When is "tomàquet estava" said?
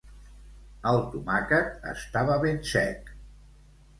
1.11-2.39